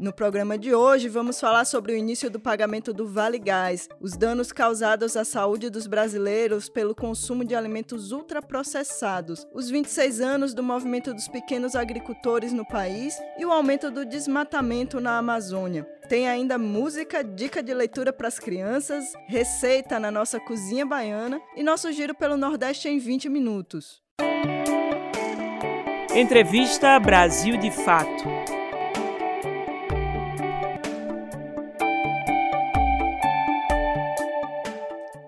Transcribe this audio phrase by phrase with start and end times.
[0.00, 4.12] No programa de hoje, vamos falar sobre o início do pagamento do Vale Gás, os
[4.12, 10.62] danos causados à saúde dos brasileiros pelo consumo de alimentos ultraprocessados, os 26 anos do
[10.62, 15.86] movimento dos pequenos agricultores no país e o aumento do desmatamento na Amazônia.
[16.08, 21.62] Tem ainda música, dica de leitura para as crianças, receita na nossa cozinha baiana e
[21.62, 24.02] nosso giro pelo Nordeste em 20 minutos.
[26.16, 28.59] Entrevista Brasil de Fato.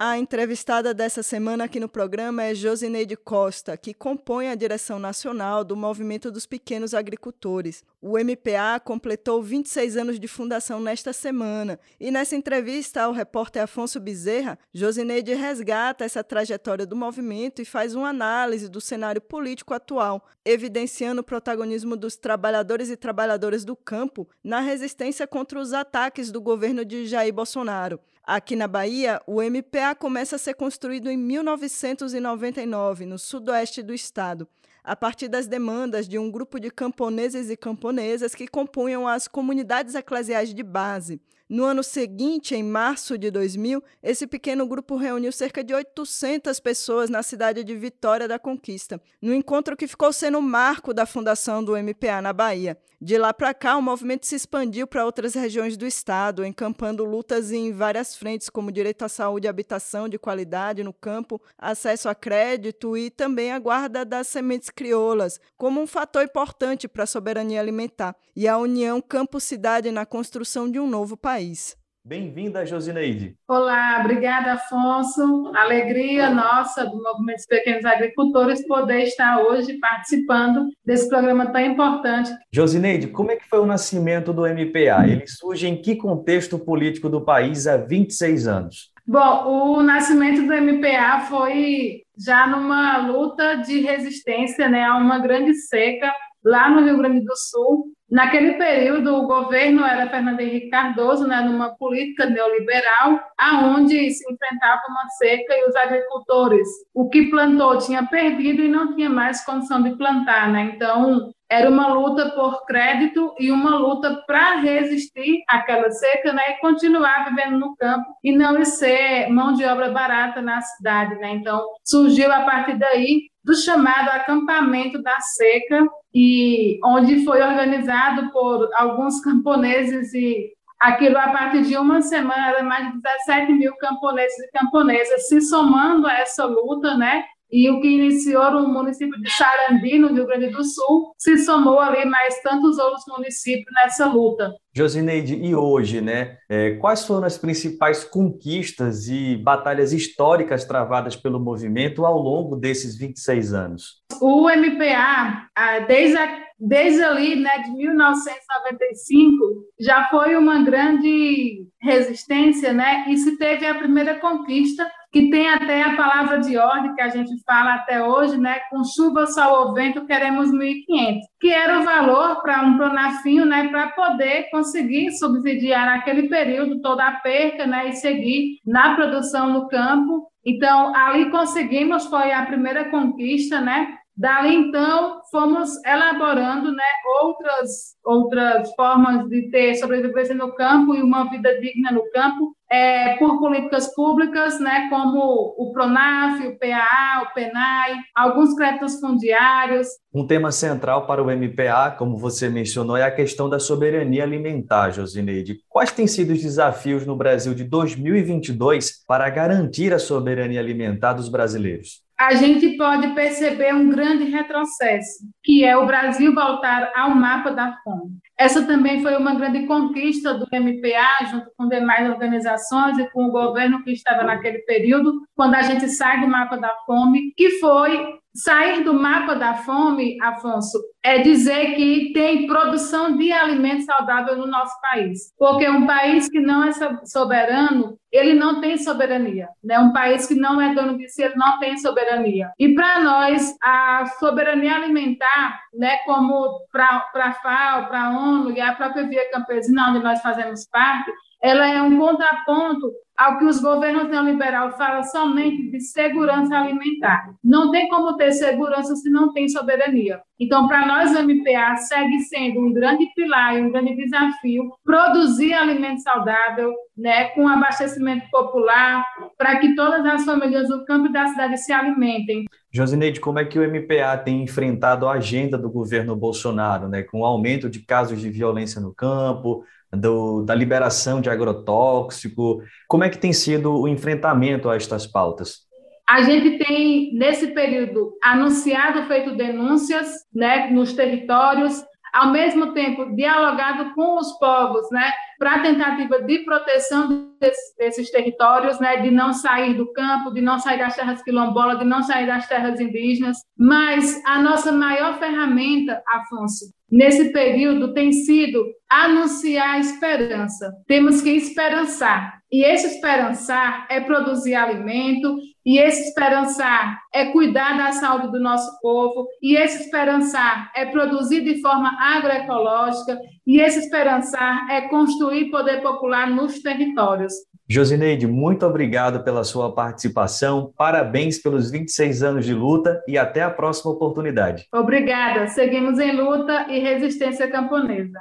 [0.05, 5.63] A entrevistada dessa semana aqui no programa é Josineide Costa, que compõe a direção nacional
[5.63, 7.85] do Movimento dos Pequenos Agricultores.
[8.01, 14.01] O MPA completou 26 anos de fundação nesta semana e nessa entrevista ao repórter Afonso
[14.01, 20.27] Bezerra, Josineide resgata essa trajetória do movimento e faz uma análise do cenário político atual,
[20.45, 26.41] evidenciando o protagonismo dos trabalhadores e trabalhadoras do campo na resistência contra os ataques do
[26.41, 28.01] governo de Jair Bolsonaro.
[28.25, 34.47] Aqui na Bahia, o MPA começa a ser construído em 1999, no sudoeste do estado,
[34.85, 39.97] a partir das demandas de um grupo de camponeses e camponesas que compunham as comunidades
[39.97, 41.21] eclesiais de base.
[41.53, 47.11] No ano seguinte, em março de 2000, esse pequeno grupo reuniu cerca de 800 pessoas
[47.11, 51.63] na cidade de Vitória da Conquista, no encontro que ficou sendo o marco da fundação
[51.63, 52.79] do MPA na Bahia.
[52.99, 57.53] De lá para cá, o movimento se expandiu para outras regiões do estado, encampando lutas
[57.53, 62.15] em várias frentes, como direito à saúde e habitação de qualidade no campo, acesso a
[62.15, 67.61] crédito e também a guarda das sementes crioulas, como um fator importante para a soberania
[67.61, 71.77] alimentar, e a união campo-cidade na construção de um novo país país.
[72.05, 73.37] Bem-vinda, Josineide.
[73.47, 75.53] Olá, obrigada, Afonso.
[75.55, 82.33] Alegria nossa do Movimento dos Pequenos Agricultores poder estar hoje participando desse programa tão importante.
[82.53, 85.07] Josineide, como é que foi o nascimento do MPA?
[85.07, 88.93] Ele surge em que contexto político do país há 26 anos?
[89.07, 95.55] Bom, o nascimento do MPA foi já numa luta de resistência né, a uma grande
[95.55, 96.13] seca
[96.45, 101.41] lá no Rio Grande do Sul, Naquele período, o governo era Fernando Henrique Cardoso, né,
[101.41, 108.05] numa política neoliberal, aonde se enfrentava uma seca e os agricultores, o que plantou tinha
[108.07, 110.73] perdido e não tinha mais condição de plantar, né?
[110.75, 116.61] Então, era uma luta por crédito e uma luta para resistir àquela seca, né, e
[116.61, 121.33] continuar vivendo no campo e não ser mão de obra barata na cidade, né?
[121.35, 128.71] Então, surgiu a partir daí do chamado acampamento da seca, e onde foi organizado por
[128.75, 134.59] alguns camponeses e aquilo a partir de uma semana mais de 17 mil camponeses e
[134.59, 137.25] camponesas se somando a essa luta, né?
[137.53, 141.79] E o que iniciou no município de Sarandi, no Rio Grande do Sul, se somou
[141.79, 144.55] ali mais tantos outros municípios nessa luta.
[144.75, 146.39] Josineide, e hoje, né?
[146.49, 152.97] É, quais foram as principais conquistas e batalhas históricas travadas pelo movimento ao longo desses
[152.97, 154.03] 26 anos?
[154.23, 155.49] O MPA,
[155.87, 163.05] desde, a, desde ali, né, de 1995, já foi uma grande resistência, né?
[163.11, 167.11] E se teve a primeira conquista que tem até a palavra de ordem que a
[167.11, 168.61] gente fala até hoje, né?
[168.71, 173.69] Com chuva, sol ou vento, queremos 1.500, que era o valor para um pronafinho, né?
[173.69, 177.91] Para poder conseguir subsidiar naquele período toda a perca, né?
[177.91, 180.27] E seguir na produção no campo.
[180.45, 183.99] Então, ali conseguimos, foi a primeira conquista, né?
[184.15, 186.85] Dali, então, fomos elaborando né,
[187.23, 193.17] outras, outras formas de ter sobrevivência no campo e uma vida digna no campo, é,
[193.19, 199.89] por políticas públicas, né, como o PRONAF, o PAA, o PENAI, alguns créditos fundiários.
[200.15, 204.91] Um tema central para o MPA, como você mencionou, é a questão da soberania alimentar,
[204.91, 205.59] Josineide.
[205.69, 211.29] Quais têm sido os desafios no Brasil de 2022 para garantir a soberania alimentar dos
[211.29, 212.03] brasileiros?
[212.23, 217.77] a gente pode perceber um grande retrocesso, que é o Brasil voltar ao mapa da
[217.83, 218.13] fome.
[218.39, 223.31] Essa também foi uma grande conquista do MPA, junto com demais organizações e com o
[223.31, 228.22] governo que estava naquele período, quando a gente sai do mapa da fome, que foi
[228.35, 234.47] Sair do mapa da fome, Afonso, é dizer que tem produção de alimento saudável no
[234.47, 235.33] nosso país.
[235.39, 236.71] Porque um país que não é
[237.05, 239.49] soberano, ele não tem soberania.
[239.63, 239.79] Né?
[239.79, 242.51] Um país que não é dono de si, ele não tem soberania.
[242.59, 248.61] E para nós, a soberania alimentar, né, como para a FAO, para a ONU e
[248.61, 251.11] a própria Via Campesina, onde nós fazemos parte,
[251.43, 257.35] ela é um contraponto ao que os governos neoliberais falam somente de segurança alimentar.
[257.45, 260.21] Não tem como ter segurança se não tem soberania.
[260.41, 265.53] Então, para nós, o MPA segue sendo um grande pilar e um grande desafio produzir
[265.53, 269.05] alimento saudável, né, com abastecimento popular,
[269.37, 272.45] para que todas as famílias do campo e da cidade se alimentem.
[272.73, 277.21] Josineide, como é que o MPA tem enfrentado a agenda do governo Bolsonaro, né, com
[277.21, 282.63] o aumento de casos de violência no campo, do, da liberação de agrotóxico?
[282.89, 285.71] Como é que tem sido o enfrentamento a estas pautas?
[286.09, 293.95] A gente tem, nesse período, anunciado, feito denúncias né, nos territórios, ao mesmo tempo dialogado
[293.95, 295.11] com os povos, né,
[295.43, 300.41] para a tentativa de proteção desses, desses, territórios, né, de não sair do campo, de
[300.41, 303.39] não sair das terras quilombolas, de não sair das terras indígenas.
[303.59, 310.73] Mas a nossa maior ferramenta, Afonso, nesse período tem sido anunciar a esperança.
[310.87, 312.41] Temos que esperançar.
[312.53, 318.79] E esse esperançar é produzir alimento, e esse esperançar é cuidar da saúde do nosso
[318.81, 325.83] povo, e esse esperançar é produzir de forma agroecológica, e esse esperançar é construir poder
[325.83, 327.33] popular nos territórios.
[327.69, 333.51] Josineide, muito obrigado pela sua participação, parabéns pelos 26 anos de luta e até a
[333.51, 334.67] próxima oportunidade.
[334.73, 338.21] Obrigada, seguimos em luta e resistência camponesa.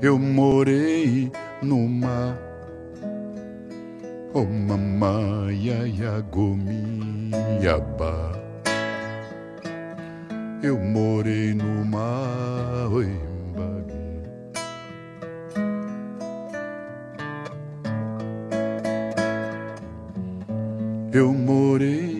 [0.00, 1.30] Eu morei
[1.62, 2.51] numa
[4.34, 8.32] Oh mamaya ya gomiaba
[10.62, 12.88] Eu morei no mar
[21.12, 22.11] Eu morei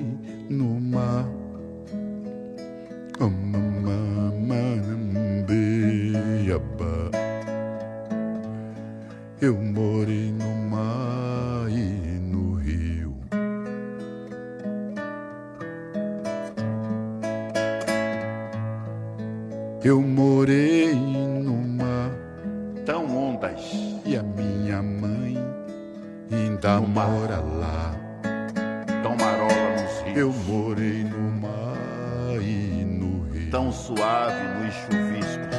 [30.14, 33.50] Eu morei no mar e no rio.
[33.50, 35.56] Tão suave nos chuviscos.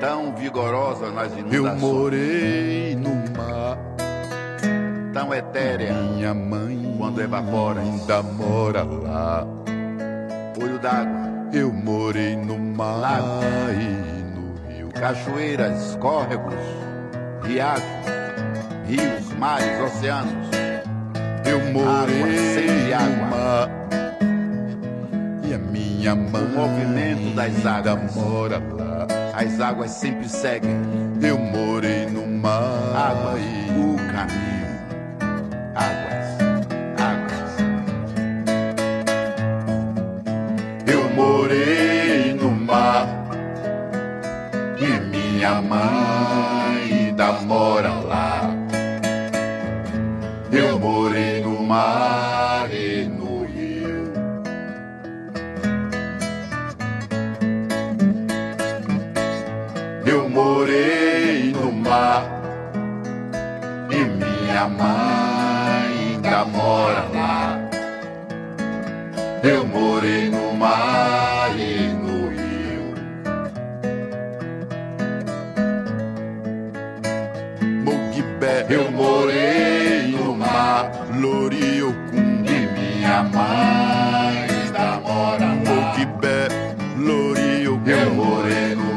[0.00, 1.52] Tão vigorosa nas inundações.
[1.52, 3.78] Eu morei no mar.
[5.12, 5.92] Tão etérea.
[5.92, 9.46] Minha mãe quando evapora ainda mora lá
[10.58, 11.26] olho d'água.
[11.52, 13.42] Eu morei no mar Lago.
[13.72, 14.88] e no rio.
[14.88, 16.54] Cachoeiras, córregos,
[17.42, 17.84] riachos,
[18.86, 20.65] rios, mares, oceanos.
[21.48, 23.70] Eu morei água, no mar.
[25.48, 29.06] E a minha mãe o movimento das águas mora lá.
[29.34, 30.76] As águas sempre seguem.
[31.22, 34.66] Eu morei no mar água, e o caminho.
[35.74, 36.16] Águas.
[41.14, 43.06] morei no mar
[44.78, 46.46] e minha mãe
[47.16, 48.05] ainda mora lá.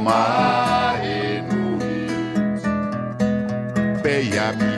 [0.09, 2.61] Mar e no rio.
[4.01, 4.73] Peiami,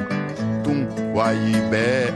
[0.64, 0.80] Tum,
[1.14, 2.14] Guaibé,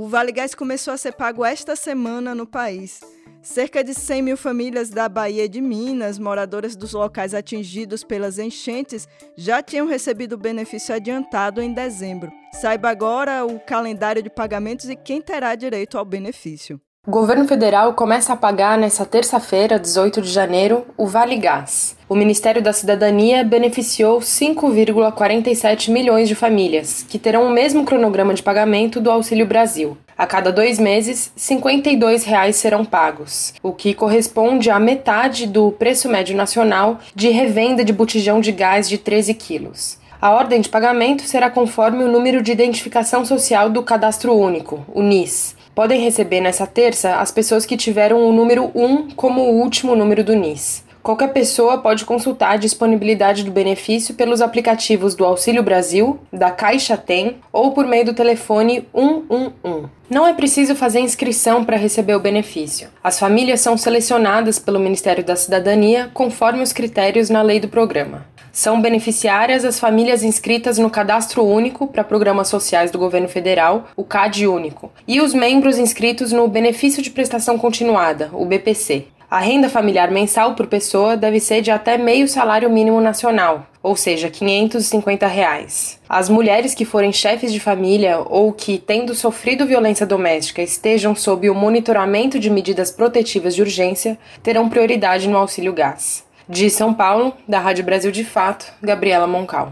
[0.00, 3.00] O Vale Gás começou a ser pago esta semana no país.
[3.42, 8.38] Cerca de 100 mil famílias da Bahia e de Minas, moradoras dos locais atingidos pelas
[8.38, 12.32] enchentes, já tinham recebido o benefício adiantado em dezembro.
[12.50, 16.80] Saiba agora o calendário de pagamentos e quem terá direito ao benefício.
[17.06, 21.96] O governo federal começa a pagar nesta terça-feira, 18 de janeiro, o Vale Gás.
[22.06, 28.42] O Ministério da Cidadania beneficiou 5,47 milhões de famílias, que terão o mesmo cronograma de
[28.42, 29.96] pagamento do Auxílio Brasil.
[30.16, 36.06] A cada dois meses, 52 reais serão pagos, o que corresponde à metade do preço
[36.06, 39.98] médio nacional de revenda de botijão de gás de 13 quilos.
[40.20, 45.02] A ordem de pagamento será conforme o número de identificação social do Cadastro Único, o
[45.02, 45.58] NIS.
[45.74, 50.24] Podem receber nessa terça as pessoas que tiveram o número 1 como o último número
[50.24, 50.84] do NIS.
[51.02, 56.96] Qualquer pessoa pode consultar a disponibilidade do benefício pelos aplicativos do Auxílio Brasil, da Caixa
[56.96, 59.88] Tem ou por meio do telefone 111.
[60.10, 62.88] Não é preciso fazer inscrição para receber o benefício.
[63.02, 68.26] As famílias são selecionadas pelo Ministério da Cidadania conforme os critérios na lei do programa.
[68.52, 74.02] São beneficiárias as famílias inscritas no Cadastro Único para Programas Sociais do Governo Federal, o
[74.02, 79.06] CAD Único, e os membros inscritos no Benefício de Prestação Continuada, o BPC.
[79.30, 83.94] A renda familiar mensal por pessoa deve ser de até meio salário mínimo nacional, ou
[83.94, 86.00] seja, 550 reais.
[86.08, 91.48] As mulheres que forem chefes de família ou que, tendo sofrido violência doméstica, estejam sob
[91.48, 96.26] o monitoramento de medidas protetivas de urgência, terão prioridade no auxílio gás.
[96.48, 99.70] De São Paulo, da Rádio Brasil de Fato, Gabriela Moncal.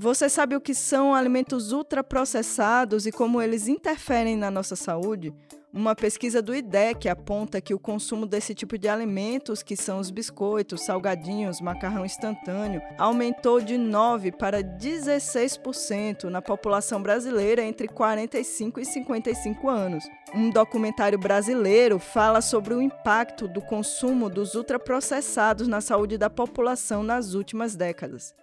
[0.00, 5.32] Você sabe o que são alimentos ultraprocessados e como eles interferem na nossa saúde?
[5.72, 10.10] Uma pesquisa do IDEC aponta que o consumo desse tipo de alimentos, que são os
[10.10, 18.84] biscoitos, salgadinhos, macarrão instantâneo, aumentou de 9 para 16% na população brasileira entre 45 e
[18.84, 20.04] 55 anos.
[20.34, 27.02] Um documentário brasileiro fala sobre o impacto do consumo dos ultraprocessados na saúde da população
[27.02, 28.34] nas últimas décadas.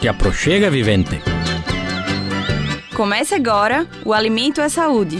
[0.00, 1.20] Te aproxega, vivente.
[2.96, 5.18] Comece agora o Alimento é Saúde.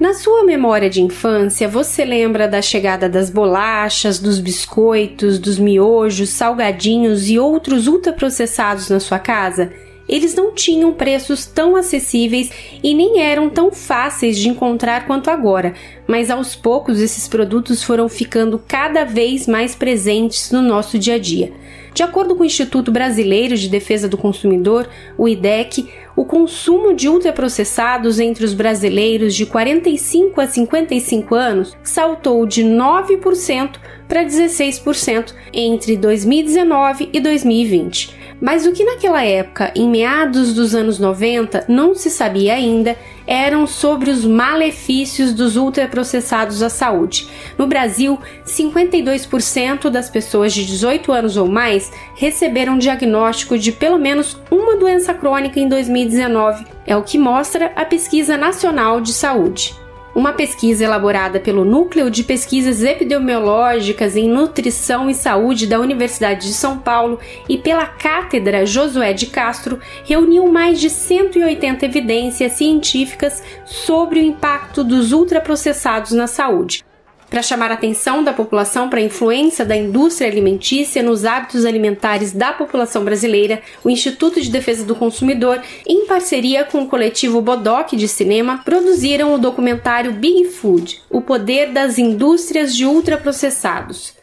[0.00, 6.30] Na sua memória de infância, você lembra da chegada das bolachas, dos biscoitos, dos miojos,
[6.30, 9.72] salgadinhos e outros ultraprocessados na sua casa?
[10.08, 12.50] Eles não tinham preços tão acessíveis
[12.82, 15.74] e nem eram tão fáceis de encontrar quanto agora,
[16.06, 21.18] mas aos poucos esses produtos foram ficando cada vez mais presentes no nosso dia a
[21.18, 21.52] dia.
[21.96, 24.86] De acordo com o Instituto Brasileiro de Defesa do Consumidor,
[25.16, 32.44] o IDEC, o consumo de ultraprocessados entre os brasileiros de 45 a 55 anos saltou
[32.44, 38.15] de 9% para 16% entre 2019 e 2020.
[38.40, 43.66] Mas o que naquela época, em meados dos anos 90, não se sabia ainda eram
[43.66, 47.28] sobre os malefícios dos ultraprocessados à saúde.
[47.58, 54.38] No Brasil, 52% das pessoas de 18 anos ou mais receberam diagnóstico de pelo menos
[54.50, 59.85] uma doença crônica em 2019, é o que mostra a Pesquisa Nacional de Saúde.
[60.16, 66.54] Uma pesquisa elaborada pelo Núcleo de Pesquisas Epidemiológicas em Nutrição e Saúde da Universidade de
[66.54, 74.18] São Paulo e pela Cátedra Josué de Castro reuniu mais de 180 evidências científicas sobre
[74.18, 76.82] o impacto dos ultraprocessados na saúde
[77.28, 82.32] para chamar a atenção da população para a influência da indústria alimentícia nos hábitos alimentares
[82.32, 87.92] da população brasileira, o Instituto de Defesa do Consumidor, em parceria com o coletivo Bodoc
[87.92, 94.14] de Cinema, produziram o documentário Big Food: O Poder das Indústrias de Ultraprocessados.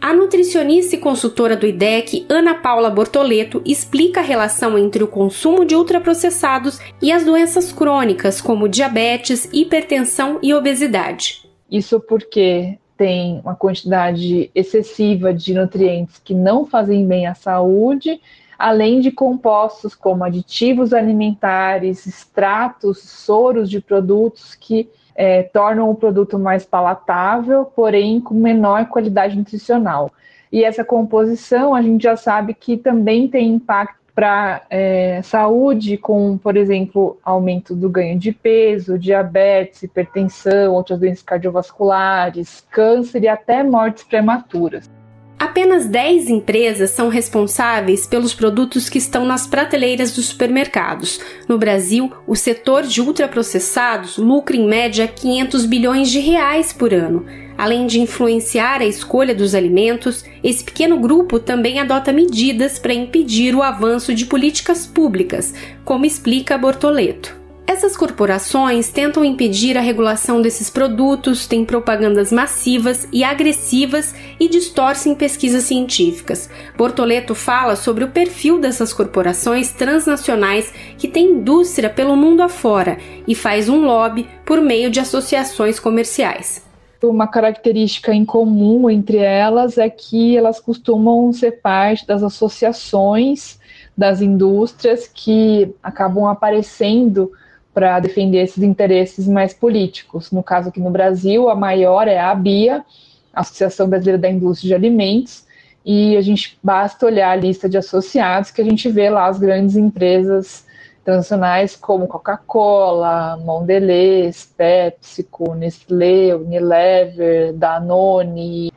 [0.00, 5.64] A nutricionista e consultora do IDEC, Ana Paula Bortoleto, explica a relação entre o consumo
[5.64, 11.44] de ultraprocessados e as doenças crônicas, como diabetes, hipertensão e obesidade.
[11.68, 18.20] Isso porque tem uma quantidade excessiva de nutrientes que não fazem bem à saúde,
[18.56, 24.88] além de compostos como aditivos alimentares, extratos, soros de produtos que
[25.18, 30.12] é, tornam o produto mais palatável, porém com menor qualidade nutricional.
[30.50, 36.38] E essa composição a gente já sabe que também tem impacto para é, saúde, com,
[36.38, 43.64] por exemplo, aumento do ganho de peso, diabetes, hipertensão, outras doenças cardiovasculares, câncer e até
[43.64, 44.88] mortes prematuras.
[45.38, 51.20] Apenas 10 empresas são responsáveis pelos produtos que estão nas prateleiras dos supermercados.
[51.46, 57.24] No Brasil, o setor de ultraprocessados lucra em média 500 bilhões de reais por ano.
[57.56, 63.54] Além de influenciar a escolha dos alimentos, esse pequeno grupo também adota medidas para impedir
[63.54, 65.54] o avanço de políticas públicas,
[65.84, 67.47] como explica Bortoleto.
[67.68, 75.14] Essas corporações tentam impedir a regulação desses produtos, têm propagandas massivas e agressivas e distorcem
[75.14, 76.48] pesquisas científicas.
[76.78, 82.96] Bortoleto fala sobre o perfil dessas corporações transnacionais que têm indústria pelo mundo afora
[83.26, 86.66] e faz um lobby por meio de associações comerciais.
[87.02, 93.60] Uma característica em comum entre elas é que elas costumam ser parte das associações
[93.94, 97.30] das indústrias que acabam aparecendo
[97.78, 100.32] para defender esses interesses mais políticos.
[100.32, 102.84] No caso aqui no Brasil, a maior é a ABIA,
[103.32, 105.46] Associação Brasileira da Indústria de Alimentos,
[105.86, 109.38] e a gente basta olhar a lista de associados que a gente vê lá as
[109.38, 110.66] grandes empresas
[111.02, 118.72] internacionais como Coca-Cola, Mondelez, PepsiCo, Nestlé, Unilever, Danone,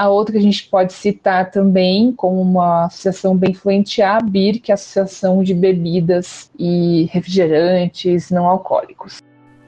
[0.00, 4.16] a outra que a gente pode citar também como uma associação bem influente é a
[4.16, 9.18] ABIR, que é a Associação de Bebidas e Refrigerantes Não Alcoólicos.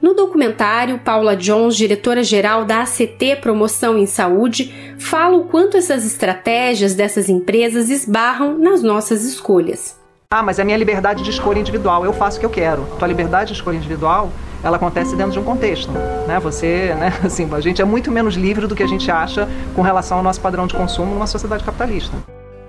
[0.01, 6.95] No documentário, Paula Jones, diretora-geral da ACT Promoção em Saúde, fala o quanto essas estratégias
[6.95, 9.99] dessas empresas esbarram nas nossas escolhas.
[10.31, 12.87] Ah, mas é a minha liberdade de escolha individual, eu faço o que eu quero.
[12.97, 14.31] Tua liberdade de escolha individual
[14.63, 15.91] ela acontece dentro de um contexto,
[16.27, 16.39] né?
[16.39, 19.81] Você, né, assim, a gente é muito menos livre do que a gente acha com
[19.81, 22.15] relação ao nosso padrão de consumo numa sociedade capitalista.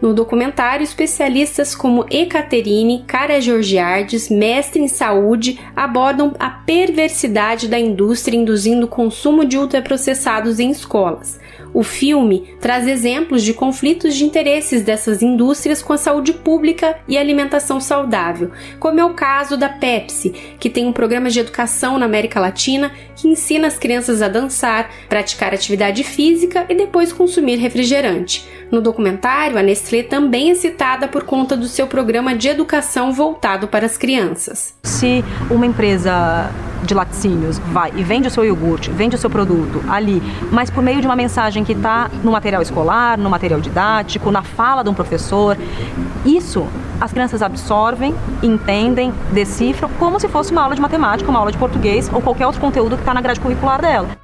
[0.02, 8.36] No documentário, especialistas como Ekaterine Cara Georgiardes, mestre em saúde, abordam a perversidade da indústria
[8.36, 11.40] induzindo o consumo de ultraprocessados em escolas.
[11.74, 17.18] O filme traz exemplos de conflitos de interesses dessas indústrias com a saúde pública e
[17.18, 22.06] alimentação saudável, como é o caso da Pepsi, que tem um programa de educação na
[22.06, 28.48] América Latina que ensina as crianças a dançar, praticar atividade física e depois consumir refrigerante.
[28.74, 33.68] No documentário, a Nestlé também é citada por conta do seu programa de educação voltado
[33.68, 34.74] para as crianças.
[34.82, 36.50] Se uma empresa
[36.82, 40.82] de laticínios vai e vende o seu iogurte, vende o seu produto ali, mas por
[40.82, 44.90] meio de uma mensagem que está no material escolar, no material didático, na fala de
[44.90, 45.56] um professor,
[46.26, 46.66] isso
[47.00, 51.58] as crianças absorvem, entendem, decifram como se fosse uma aula de matemática, uma aula de
[51.58, 54.23] português ou qualquer outro conteúdo que está na grade curricular dela.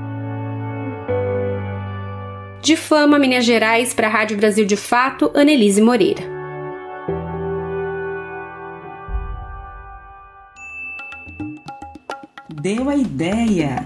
[2.63, 6.23] De Fama, Minas Gerais, para a Rádio Brasil de Fato, Annelise Moreira.
[12.49, 13.85] Deu a ideia.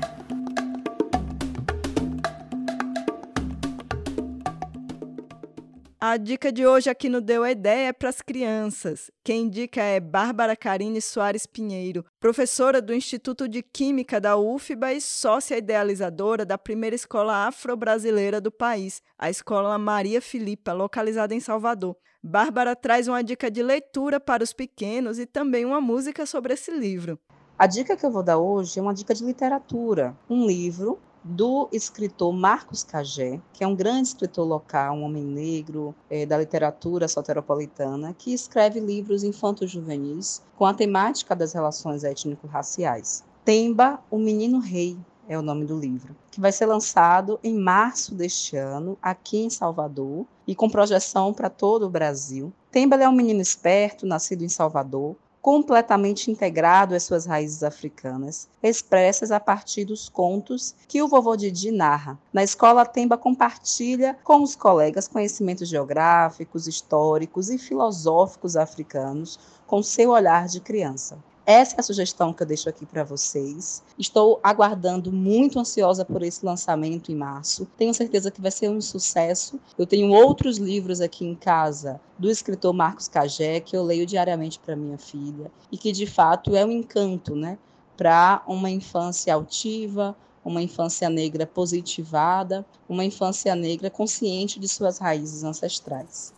[5.98, 9.10] A dica de hoje aqui no Deu a Ideia é para as crianças.
[9.24, 15.00] Quem indica é Bárbara Carine Soares Pinheiro, professora do Instituto de Química da UFBA e
[15.00, 21.96] sócia idealizadora da primeira escola afro-brasileira do país, a Escola Maria Filipa, localizada em Salvador.
[22.22, 26.70] Bárbara traz uma dica de leitura para os pequenos e também uma música sobre esse
[26.70, 27.18] livro.
[27.58, 31.68] A dica que eu vou dar hoje é uma dica de literatura, um livro do
[31.72, 37.08] escritor Marcos Cagé, que é um grande escritor local, um homem negro é, da literatura
[37.08, 43.24] soteropolitana, que escreve livros infanto-juvenis com a temática das relações étnico-raciais.
[43.44, 44.96] Temba, o Menino Rei,
[45.28, 49.50] é o nome do livro, que vai ser lançado em março deste ano, aqui em
[49.50, 52.52] Salvador, e com projeção para todo o Brasil.
[52.70, 59.30] Tembel é um menino esperto, nascido em Salvador, completamente integrado às suas raízes africanas, expressas
[59.30, 62.18] a partir dos contos que o vovô Didi narra.
[62.32, 70.10] Na escola, Temba compartilha com os colegas conhecimentos geográficos, históricos e filosóficos africanos com seu
[70.10, 71.16] olhar de criança.
[71.46, 73.80] Essa é a sugestão que eu deixo aqui para vocês.
[73.96, 77.68] Estou aguardando muito ansiosa por esse lançamento em março.
[77.78, 79.60] Tenho certeza que vai ser um sucesso.
[79.78, 84.58] Eu tenho outros livros aqui em casa do escritor Marcos Cagé que eu leio diariamente
[84.58, 87.56] para minha filha e que de fato é um encanto, né,
[87.96, 95.44] para uma infância altiva, uma infância negra positivada, uma infância negra consciente de suas raízes
[95.44, 96.34] ancestrais.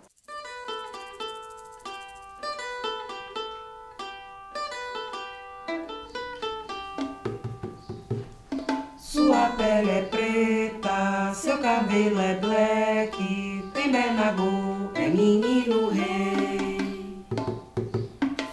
[11.88, 17.24] Cabelo é black, tem Bernagô, é menino rei.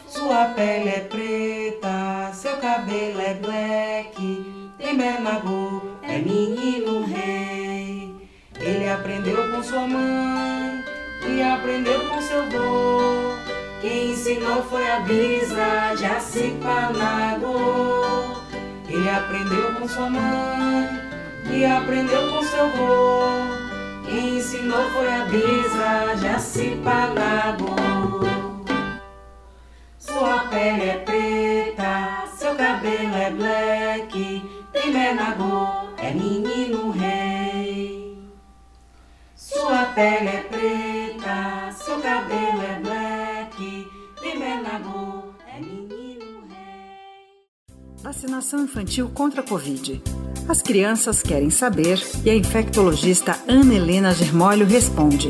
[0.07, 8.15] Sua pele é preta, seu cabelo é black, tem Bernagô, é menino rei.
[8.57, 10.85] Ele aprendeu com sua mãe
[11.27, 13.35] e aprendeu com seu vô.
[13.81, 17.51] Quem ensinou foi a Bisa Jacipanagô.
[18.87, 21.04] Ele aprendeu com sua mãe
[21.51, 23.55] e aprendeu com seu avô.
[24.05, 27.75] Quem ensinou foi a Bisa Jacipanagô.
[29.97, 38.17] Sua pele é preta, seu cabelo é black, tem Menagô, é menino rei.
[39.35, 46.47] Sua pele é preta, seu cabelo é black, tem Menagô, é menino
[48.01, 50.01] Vacinação infantil contra a Covid.
[50.47, 55.29] As crianças querem saber e a infectologista Ana Helena Germólio responde.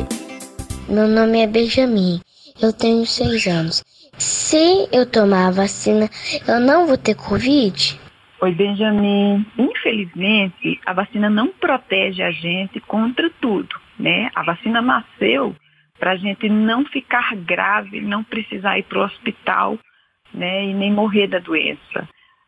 [0.90, 2.20] Meu nome é Benjamin,
[2.62, 3.82] eu tenho seis anos.
[4.18, 6.10] Se eu tomar a vacina,
[6.46, 7.98] eu não vou ter Covid?
[8.42, 9.46] Oi, Benjamin.
[9.58, 14.30] Infelizmente, a vacina não protege a gente contra tudo, né?
[14.36, 15.56] A vacina nasceu
[15.98, 19.80] para a gente não ficar grave, não precisar ir para o hospital,
[20.34, 20.66] né?
[20.66, 22.06] E nem morrer da doença.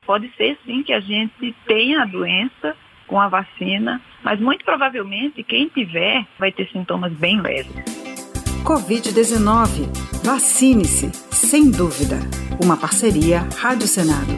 [0.07, 2.73] Pode ser sim que a gente tenha a doença
[3.05, 7.75] com a vacina, mas muito provavelmente quem tiver vai ter sintomas bem leves.
[8.63, 10.23] Covid-19.
[10.23, 12.15] Vacine-se, sem dúvida.
[12.63, 14.31] Uma parceria Rádio Senado.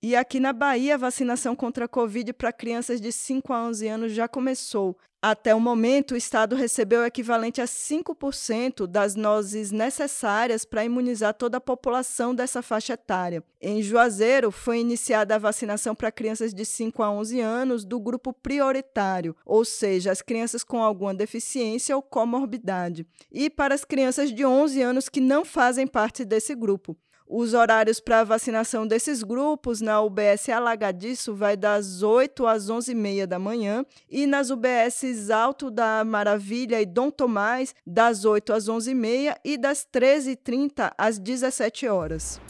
[0.00, 3.88] E aqui na Bahia, a vacinação contra a Covid para crianças de 5 a 11
[3.88, 4.96] anos já começou.
[5.24, 11.32] Até o momento, o Estado recebeu o equivalente a 5% das doses necessárias para imunizar
[11.32, 13.40] toda a população dessa faixa etária.
[13.60, 18.32] Em Juazeiro, foi iniciada a vacinação para crianças de 5 a 11 anos do grupo
[18.32, 24.44] prioritário, ou seja, as crianças com alguma deficiência ou comorbidade, e para as crianças de
[24.44, 26.96] 11 anos que não fazem parte desse grupo.
[27.26, 33.38] Os horários para vacinação desses grupos na UBS Alagadiço vai das 8 às 11h30 da
[33.38, 39.56] manhã e nas UBSs Alto da Maravilha e Dom Tomás das 8 às 11h30 e
[39.56, 42.40] das 13h30 às 17 horas.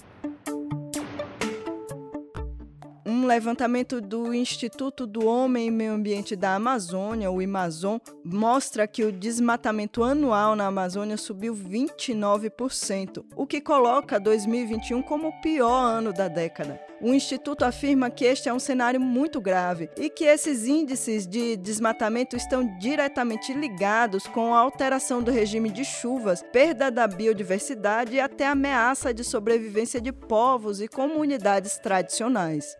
[3.14, 9.04] Um levantamento do Instituto do Homem e Meio Ambiente da Amazônia, o Amazon, mostra que
[9.04, 16.10] o desmatamento anual na Amazônia subiu 29%, o que coloca 2021 como o pior ano
[16.10, 16.80] da década.
[17.02, 21.54] O Instituto afirma que este é um cenário muito grave e que esses índices de
[21.58, 28.20] desmatamento estão diretamente ligados com a alteração do regime de chuvas, perda da biodiversidade e
[28.20, 32.74] até ameaça de sobrevivência de povos e comunidades tradicionais.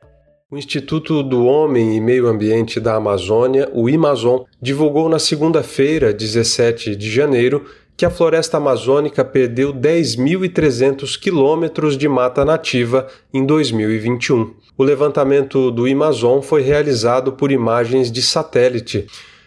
[0.52, 6.94] O Instituto do Homem e Meio Ambiente da Amazônia, o IMAZON, divulgou na segunda-feira, 17
[6.94, 7.64] de janeiro,
[7.96, 14.52] que a floresta amazônica perdeu 10.300 quilômetros de mata nativa em 2021.
[14.76, 19.06] O levantamento do Amazon foi realizado por imagens de satélite.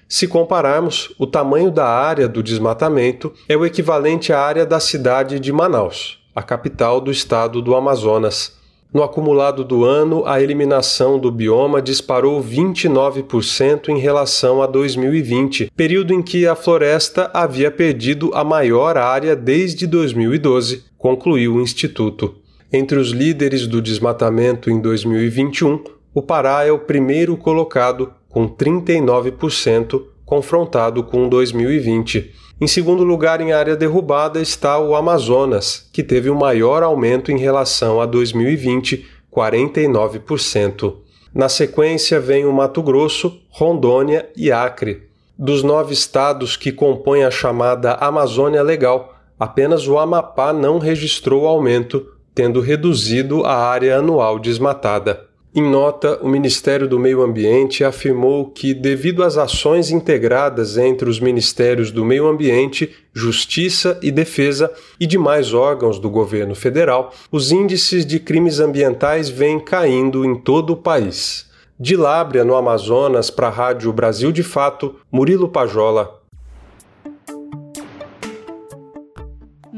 [0.10, 5.40] Se compararmos, o tamanho da área do desmatamento é o equivalente à área da cidade
[5.40, 8.65] de Manaus, a capital do estado do Amazonas.
[8.96, 16.14] No acumulado do ano, a eliminação do bioma disparou 29% em relação a 2020, período
[16.14, 22.36] em que a floresta havia perdido a maior área desde 2012, concluiu o Instituto.
[22.72, 30.04] Entre os líderes do desmatamento em 2021, o Pará é o primeiro colocado, com 39%,
[30.26, 32.34] confrontado com 2020.
[32.60, 37.38] Em segundo lugar, em área derrubada, está o Amazonas, que teve o maior aumento em
[37.38, 40.96] relação a 2020, 49%.
[41.34, 45.04] Na sequência vem o Mato Grosso, Rondônia e Acre.
[45.38, 52.08] Dos nove estados que compõem a chamada Amazônia Legal, apenas o Amapá não registrou aumento,
[52.34, 55.26] tendo reduzido a área anual desmatada.
[55.58, 61.18] Em nota, o Ministério do Meio Ambiente afirmou que, devido às ações integradas entre os
[61.18, 68.06] Ministérios do Meio Ambiente, Justiça e Defesa e demais órgãos do governo federal, os índices
[68.06, 71.50] de crimes ambientais vêm caindo em todo o país.
[71.80, 76.22] De Lábrea, no Amazonas, para a Rádio Brasil de Fato, Murilo Pajola.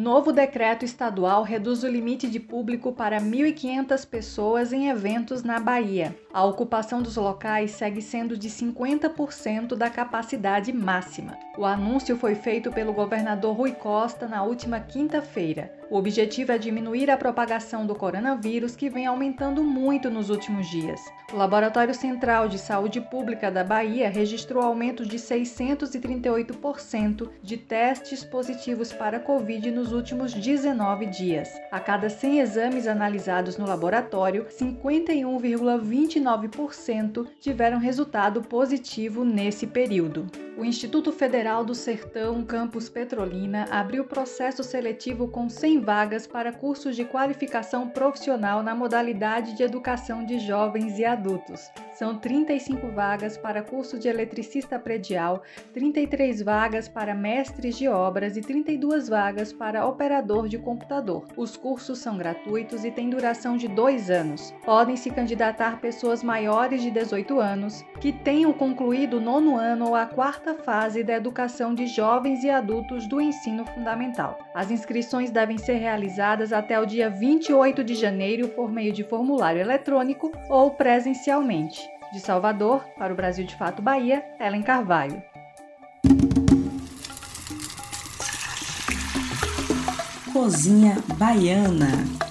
[0.07, 6.15] Novo decreto estadual reduz o limite de público para 1.500 pessoas em eventos na Bahia.
[6.33, 11.37] A ocupação dos locais segue sendo de 50% da capacidade máxima.
[11.57, 15.76] O anúncio foi feito pelo governador Rui Costa na última quinta-feira.
[15.89, 20.99] O objetivo é diminuir a propagação do coronavírus, que vem aumentando muito nos últimos dias.
[21.31, 28.91] O Laboratório Central de Saúde Pública da Bahia registrou aumento de 638% de testes positivos
[28.91, 31.49] para Covid nos últimos 19 dias.
[31.71, 40.27] A cada 100 exames analisados no laboratório, 51,29% tiveram resultado positivo nesse período.
[40.57, 46.95] O Instituto Federal do Sertão, Campus Petrolina, abriu processo seletivo com 100 vagas para cursos
[46.95, 51.71] de qualificação profissional na modalidade de educação de jovens e adultos.
[51.93, 55.41] São 35 vagas para curso de eletricista predial,
[55.73, 61.25] 33 vagas para mestres de obras e 32 vagas para operador de computador.
[61.35, 64.53] Os cursos são gratuitos e têm duração de dois anos.
[64.63, 69.95] Podem se candidatar pessoas maiores de 18 anos que tenham concluído o nono ano ou
[69.95, 74.37] a quarta fase da educação de jovens e adultos do ensino fundamental.
[74.53, 79.59] As inscrições devem ser realizadas até o dia 28 de janeiro por meio de formulário
[79.59, 81.81] eletrônico ou presencialmente.
[82.13, 85.21] De Salvador, para o Brasil de Fato Bahia, Ellen Carvalho.
[90.31, 92.26] Cozinha Baiana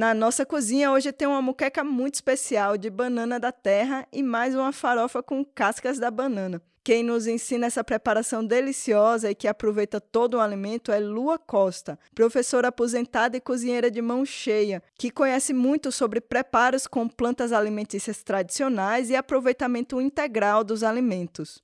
[0.00, 4.54] Na nossa cozinha hoje tem uma muqueca muito especial de banana da terra e mais
[4.54, 6.62] uma farofa com cascas da banana.
[6.82, 11.98] Quem nos ensina essa preparação deliciosa e que aproveita todo o alimento é Lua Costa,
[12.14, 18.22] professora aposentada e cozinheira de mão cheia, que conhece muito sobre preparos com plantas alimentícias
[18.22, 21.62] tradicionais e aproveitamento integral dos alimentos.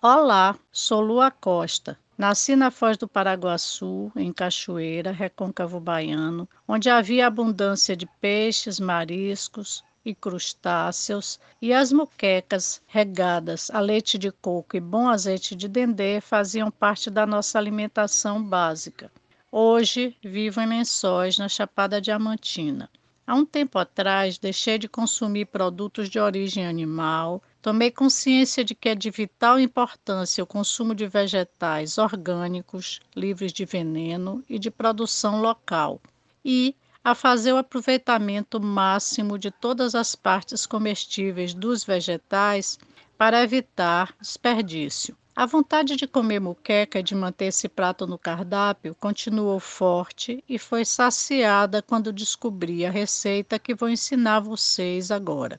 [0.00, 1.98] Olá, sou Lua Costa.
[2.16, 9.82] Nasci na Foz do Paraguaçu, em Cachoeira, Recôncavo Baiano, onde havia abundância de peixes, mariscos
[10.04, 16.20] e crustáceos, e as muquecas regadas a leite de coco e bom azeite de dendê
[16.20, 19.10] faziam parte da nossa alimentação básica.
[19.50, 22.88] Hoje vivo em Lençóis, na Chapada Diamantina.
[23.26, 28.90] Há um tempo atrás, deixei de consumir produtos de origem animal, tomei consciência de que
[28.90, 35.40] é de vital importância o consumo de vegetais orgânicos, livres de veneno e de produção
[35.40, 35.98] local,
[36.44, 42.78] e a fazer o aproveitamento máximo de todas as partes comestíveis dos vegetais
[43.16, 45.16] para evitar desperdício.
[45.34, 50.58] A vontade de comer muqueca e de manter esse prato no cardápio continuou forte e
[50.58, 55.58] foi saciada quando descobri a receita que vou ensinar vocês agora.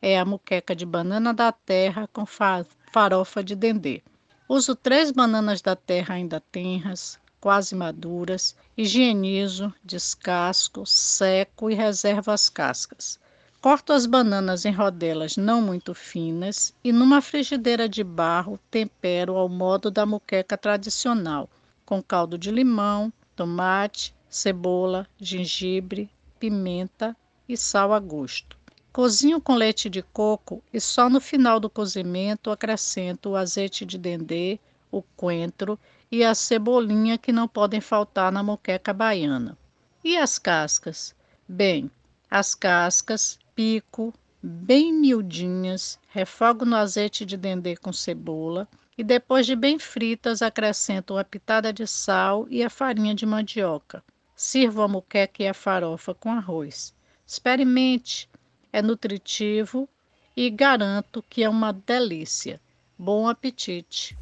[0.00, 4.00] É a muqueca de banana da terra com farofa de dendê.
[4.48, 12.48] Uso três bananas da terra ainda tenras, quase maduras, higienizo, descasco, seco e reservo as
[12.48, 13.18] cascas.
[13.60, 19.48] Corto as bananas em rodelas não muito finas e numa frigideira de barro tempero ao
[19.48, 21.50] modo da muqueca tradicional,
[21.84, 26.08] com caldo de limão, tomate, cebola, gengibre,
[26.38, 27.16] pimenta
[27.48, 28.57] e sal a gosto.
[28.92, 33.98] Cozinho com leite de coco e só no final do cozimento acrescento o azeite de
[33.98, 34.58] dendê,
[34.90, 35.78] o coentro
[36.10, 39.56] e a cebolinha que não podem faltar na moqueca baiana.
[40.02, 41.14] E as cascas?
[41.46, 41.90] Bem,
[42.30, 49.54] as cascas pico bem miudinhas, refogo no azeite de dendê com cebola e depois de
[49.54, 54.02] bem fritas acrescento uma pitada de sal e a farinha de mandioca.
[54.34, 56.94] Sirvo a muqueca e a farofa com arroz.
[57.26, 58.28] Experimente,
[58.72, 59.88] é nutritivo
[60.36, 62.60] e garanto que é uma delícia.
[62.98, 64.16] Bom apetite!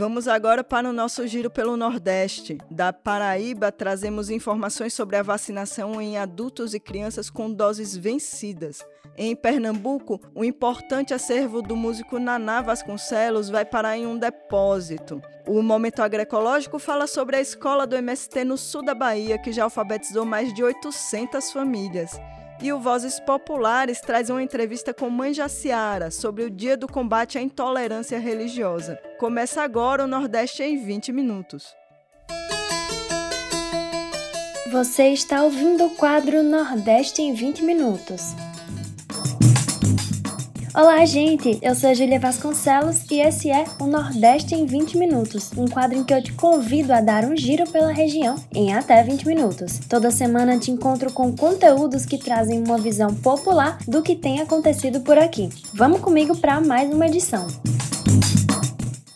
[0.00, 2.56] Vamos agora para o nosso giro pelo Nordeste.
[2.70, 8.82] Da Paraíba, trazemos informações sobre a vacinação em adultos e crianças com doses vencidas.
[9.14, 15.20] Em Pernambuco, o importante acervo do músico Naná Vasconcelos vai parar em um depósito.
[15.46, 19.64] O Momento Agroecológico fala sobre a escola do MST no sul da Bahia, que já
[19.64, 22.18] alfabetizou mais de 800 famílias.
[22.62, 27.38] E o Vozes Populares traz uma entrevista com Mãe Jaciara sobre o Dia do Combate
[27.38, 29.00] à Intolerância Religiosa.
[29.18, 31.74] Começa agora o Nordeste em 20 minutos.
[34.70, 38.34] Você está ouvindo o quadro Nordeste em 20 minutos.
[40.72, 41.58] Olá, gente!
[41.60, 45.98] Eu sou a Julia Vasconcelos e esse é o Nordeste em 20 Minutos, um quadro
[45.98, 49.80] em que eu te convido a dar um giro pela região em até 20 minutos.
[49.88, 55.00] Toda semana te encontro com conteúdos que trazem uma visão popular do que tem acontecido
[55.00, 55.48] por aqui.
[55.74, 57.48] Vamos comigo para mais uma edição.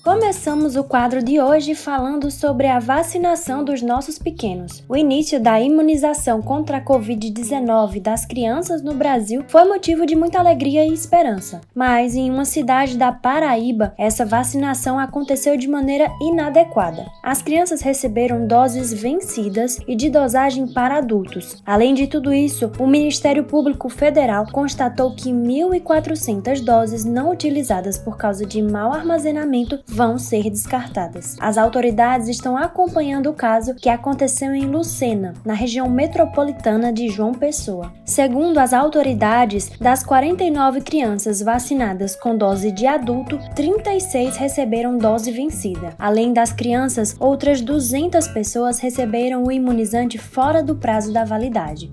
[0.05, 4.85] Começamos o quadro de hoje falando sobre a vacinação dos nossos pequenos.
[4.87, 10.39] O início da imunização contra a Covid-19 das crianças no Brasil foi motivo de muita
[10.39, 11.63] alegria e esperança.
[11.75, 17.07] Mas em uma cidade da Paraíba, essa vacinação aconteceu de maneira inadequada.
[17.23, 21.63] As crianças receberam doses vencidas e de dosagem para adultos.
[21.65, 28.19] Além de tudo isso, o Ministério Público Federal constatou que 1.400 doses não utilizadas por
[28.19, 31.37] causa de mau armazenamento vão ser descartadas.
[31.41, 37.33] As autoridades estão acompanhando o caso que aconteceu em Lucena, na região metropolitana de João
[37.33, 37.93] Pessoa.
[38.05, 45.95] Segundo as autoridades, das 49 crianças vacinadas com dose de adulto, 36 receberam dose vencida.
[45.99, 51.91] Além das crianças, outras 200 pessoas receberam o imunizante fora do prazo da validade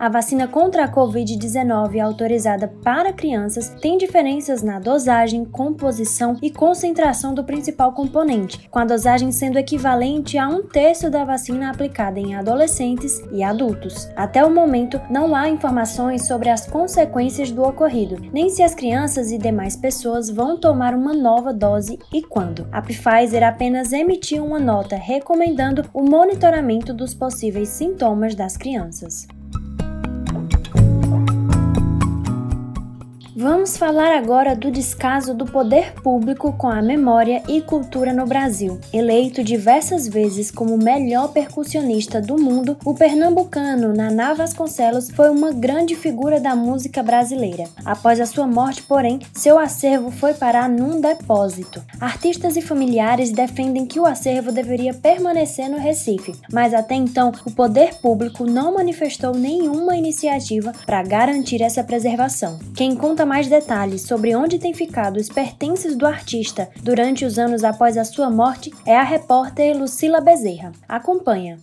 [0.00, 7.34] a vacina contra a Covid-19 autorizada para crianças tem diferenças na dosagem, composição e concentração
[7.34, 12.34] do principal componente, com a dosagem sendo equivalente a um terço da vacina aplicada em
[12.34, 14.08] adolescentes e adultos.
[14.16, 19.30] Até o momento, não há informações sobre as consequências do ocorrido, nem se as crianças
[19.30, 22.66] e demais pessoas vão tomar uma nova dose e quando.
[22.72, 29.28] A Pfizer apenas emitiu uma nota recomendando o monitoramento dos possíveis sintomas das crianças.
[33.40, 38.78] Vamos falar agora do descaso do poder público com a memória e cultura no Brasil.
[38.92, 45.52] Eleito diversas vezes como o melhor percussionista do mundo, o pernambucano Naná Vasconcelos foi uma
[45.52, 47.64] grande figura da música brasileira.
[47.82, 51.82] Após a sua morte, porém, seu acervo foi parar num depósito.
[51.98, 57.50] Artistas e familiares defendem que o acervo deveria permanecer no Recife, mas até então o
[57.50, 62.58] poder público não manifestou nenhuma iniciativa para garantir essa preservação.
[62.76, 67.62] Quem conta mais detalhes sobre onde tem ficado os pertences do artista durante os anos
[67.62, 70.72] após a sua morte é a repórter Lucila Bezerra.
[70.88, 71.56] Acompanha.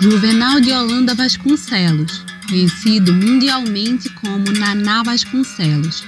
[0.00, 6.02] Juvenal de Holanda Vasconcelos, conhecido mundialmente como Naná Vasconcelos.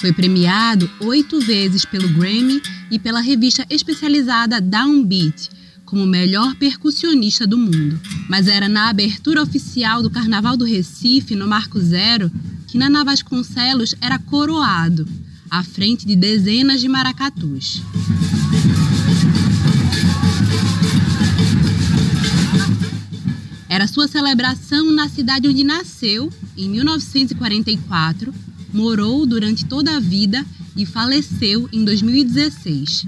[0.00, 5.48] Foi premiado oito vezes pelo Grammy e pela revista especializada Downbeat
[5.88, 7.98] como o melhor percussionista do mundo.
[8.28, 12.30] Mas era na abertura oficial do Carnaval do Recife, no Marco Zero,
[12.66, 15.08] que Naná Vasconcelos era coroado,
[15.50, 17.80] à frente de dezenas de maracatus.
[23.66, 28.34] Era sua celebração na cidade onde nasceu, em 1944,
[28.74, 30.44] morou durante toda a vida
[30.76, 33.06] e faleceu em 2016.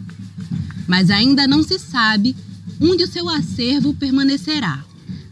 [0.88, 2.34] Mas ainda não se sabe
[2.80, 4.82] onde o seu acervo permanecerá.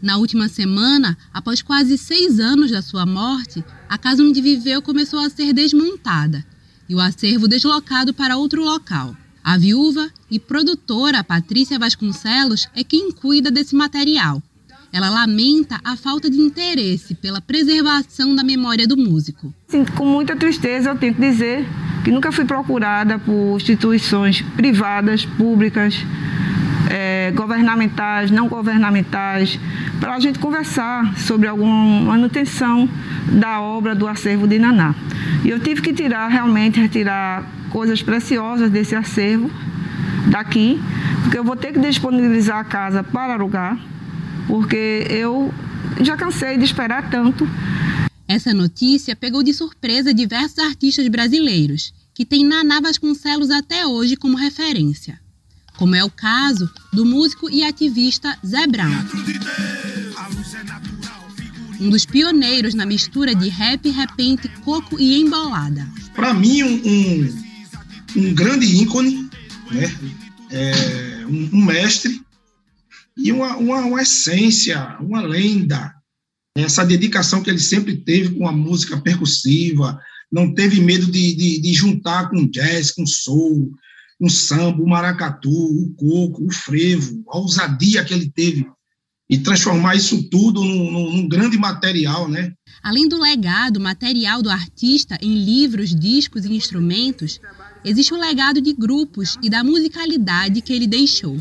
[0.01, 5.19] Na última semana, após quase seis anos da sua morte, a casa onde viveu começou
[5.19, 6.45] a ser desmontada
[6.87, 9.15] e o acervo deslocado para outro local.
[9.43, 14.41] A viúva e produtora Patrícia Vasconcelos é quem cuida desse material.
[14.91, 19.53] Ela lamenta a falta de interesse pela preservação da memória do músico.
[19.67, 21.65] Sim, com muita tristeza, eu tenho que dizer
[22.03, 25.95] que nunca fui procurada por instituições privadas, públicas,
[26.89, 29.59] é, governamentais, não governamentais,
[29.99, 32.89] para a gente conversar sobre alguma manutenção
[33.31, 34.95] da obra do acervo de Naná.
[35.43, 39.49] E eu tive que tirar, realmente, retirar coisas preciosas desse acervo
[40.27, 40.81] daqui,
[41.23, 43.77] porque eu vou ter que disponibilizar a casa para alugar,
[44.47, 45.53] porque eu
[46.01, 47.47] já cansei de esperar tanto.
[48.27, 54.35] Essa notícia pegou de surpresa diversos artistas brasileiros, que têm Naná Vasconcelos até hoje como
[54.35, 55.19] referência
[55.79, 58.91] como é o caso do músico e ativista Zé Brown.
[61.79, 65.87] Um dos pioneiros na mistura de rap, repente, coco e embolada.
[66.13, 67.33] Para mim, um,
[68.17, 69.29] um, grande ícone,
[69.71, 69.89] né?
[70.51, 72.21] é, um, um, mestre
[73.15, 75.95] e uma, uma, uma, essência, uma lenda.
[76.57, 79.97] Essa dedicação que ele sempre teve com a música percussiva,
[80.29, 83.71] não teve medo de, de, de juntar com jazz, com soul,
[84.19, 88.67] com samba, o maracatu, o coco, o frevo, a ousadia que ele teve
[89.29, 92.51] e transformar isso tudo num, num, grande material, né?
[92.81, 97.39] Além do legado material do artista em livros, discos e instrumentos,
[97.85, 101.39] existe o legado de grupos e da musicalidade que ele deixou.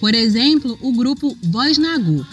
[0.00, 2.26] Por exemplo, o grupo Voz Nagu,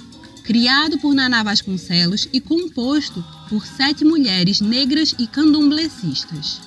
[0.44, 6.62] criado por Naná Vasconcelos e composto por sete mulheres negras e candomblecistas.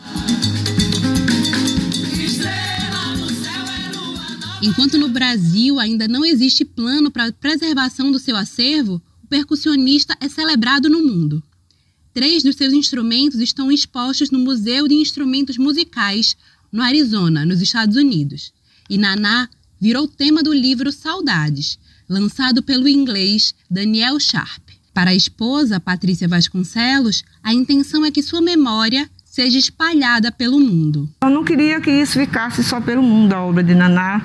[4.61, 10.29] Enquanto no Brasil ainda não existe plano para preservação do seu acervo, o percussionista é
[10.29, 11.41] celebrado no mundo.
[12.13, 16.37] Três dos seus instrumentos estão expostos no Museu de Instrumentos Musicais,
[16.73, 18.53] no Arizona, nos Estados Unidos.
[18.91, 19.49] E Naná
[19.81, 21.79] virou tema do livro Saudades,
[22.09, 24.71] lançado pelo inglês Daniel Sharp.
[24.93, 31.09] Para a esposa, Patrícia Vasconcelos, a intenção é que sua memória seja espalhada pelo mundo.
[31.23, 34.21] Eu não queria que isso ficasse só pelo mundo, a obra de Naná,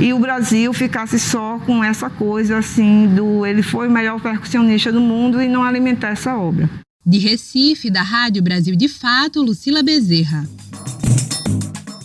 [0.00, 4.90] e o Brasil ficasse só com essa coisa assim do ele foi o melhor percussionista
[4.90, 6.70] do mundo e não alimentar essa obra.
[7.04, 10.48] De Recife, da Rádio Brasil de Fato, Lucila Bezerra.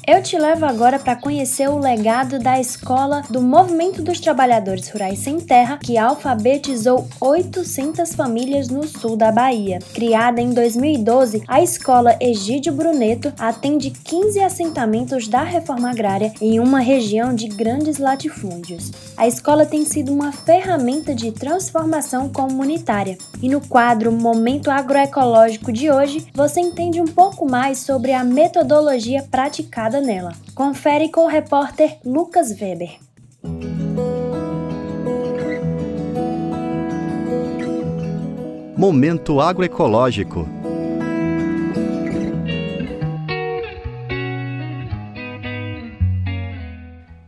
[0.06, 5.20] Eu te levo agora para conhecer o legado da escola do Movimento dos Trabalhadores Rurais
[5.20, 9.80] Sem Terra, que alfabetizou 800 famílias no sul da Bahia.
[9.94, 16.82] Criada em 2012, a escola Egídio Bruneto atende 15 assentamentos da reforma agrária em uma
[16.82, 18.92] região de grandes latifúndios.
[19.16, 23.18] A escola tem sido uma ferramenta de transformação comunitária.
[23.42, 29.24] E no quadro Momento Agroecológico de hoje, você entende um pouco mais sobre a metodologia
[29.32, 30.34] praticada nela.
[30.54, 33.00] Confere com o repórter Lucas Weber.
[38.78, 40.46] Momento agroecológico.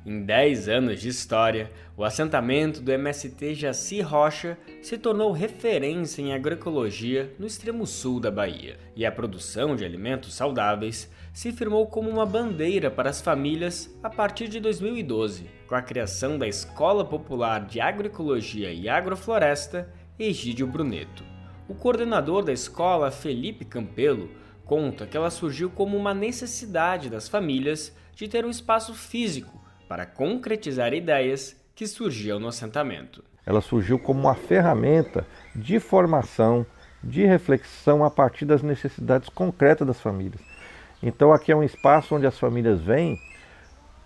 [0.06, 6.34] Em 10 anos de história, o assentamento do MST Jaci Rocha se tornou referência em
[6.34, 12.10] agroecologia no extremo sul da Bahia, e a produção de alimentos saudáveis se firmou como
[12.10, 17.66] uma bandeira para as famílias a partir de 2012, com a criação da Escola Popular
[17.66, 21.26] de Agroecologia e Agrofloresta, Egídio Bruneto.
[21.68, 24.30] O coordenador da escola, Felipe Campelo,
[24.64, 30.06] conta que ela surgiu como uma necessidade das famílias de ter um espaço físico para
[30.06, 33.22] concretizar ideias que surgiam no assentamento.
[33.46, 36.66] Ela surgiu como uma ferramenta de formação,
[37.04, 40.55] de reflexão a partir das necessidades concretas das famílias.
[41.02, 43.20] Então aqui é um espaço onde as famílias vêm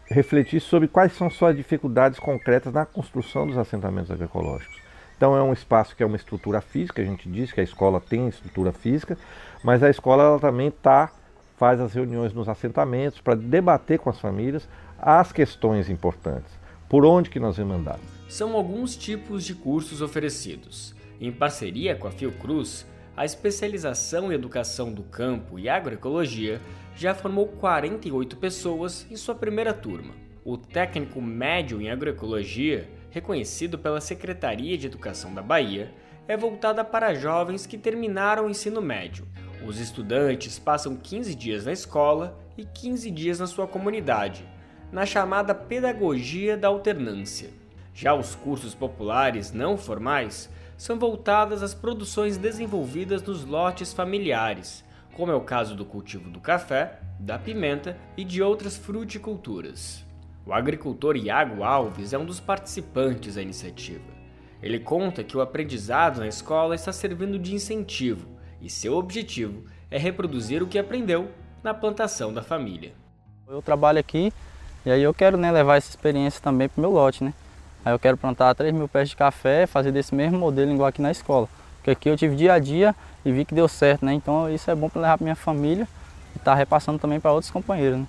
[0.10, 4.80] refletir sobre quais são suas dificuldades concretas na construção dos assentamentos agroecológicos.
[5.16, 8.00] Então é um espaço que é uma estrutura física, a gente diz que a escola
[8.00, 9.18] tem estrutura física,
[9.64, 11.12] mas a escola ela também tá,
[11.58, 14.68] faz as reuniões nos assentamentos para debater com as famílias
[14.98, 16.52] as questões importantes.
[16.88, 18.00] Por onde que nós vamos andar?
[18.28, 20.96] São alguns tipos de cursos oferecidos.
[21.22, 22.86] Em parceria com a Fiocruz,
[23.20, 26.62] a especialização em educação do campo e agroecologia
[26.96, 30.14] já formou 48 pessoas em sua primeira turma.
[30.46, 35.94] O técnico médio em agroecologia, reconhecido pela Secretaria de Educação da Bahia,
[36.30, 39.28] é voltada para jovens que terminaram o ensino médio.
[39.68, 44.48] Os estudantes passam 15 dias na escola e 15 dias na sua comunidade,
[44.94, 47.50] na chamada pedagogia da alternância.
[47.94, 50.50] Já os cursos populares não formais
[50.80, 54.82] são voltadas às produções desenvolvidas nos lotes familiares,
[55.14, 60.06] como é o caso do cultivo do café, da pimenta e de outras fruticulturas.
[60.46, 64.06] O agricultor Iago Alves é um dos participantes da iniciativa.
[64.64, 68.30] Ele conta que o aprendizado na escola está servindo de incentivo
[68.62, 71.30] e seu objetivo é reproduzir o que aprendeu
[71.62, 72.94] na plantação da família.
[73.50, 74.32] Eu trabalho aqui
[74.86, 77.34] e aí eu quero né, levar essa experiência também para o meu lote, né?
[77.84, 81.02] Aí eu quero plantar 3 mil pés de café, fazer desse mesmo modelo igual aqui
[81.02, 81.48] na escola.
[81.78, 84.14] Porque aqui eu tive dia a dia e vi que deu certo, né?
[84.14, 85.88] Então isso é bom para levar para minha família
[86.36, 88.00] e estar tá repassando também para outros companheiros.
[88.00, 88.08] Né?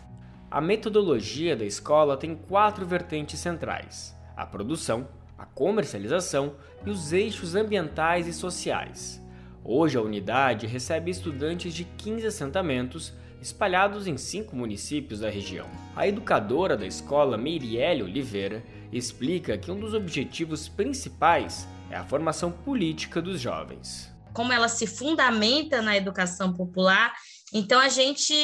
[0.50, 5.06] A metodologia da escola tem quatro vertentes centrais: a produção,
[5.38, 6.54] a comercialização
[6.84, 9.22] e os eixos ambientais e sociais.
[9.62, 15.66] Hoje a unidade recebe estudantes de 15 assentamentos espalhados em cinco municípios da região.
[15.96, 18.62] A educadora da escola, Meirielle Oliveira,
[18.92, 24.10] explica que um dos objetivos principais é a formação política dos jovens.
[24.32, 27.12] Como ela se fundamenta na educação popular,
[27.52, 28.34] então a gente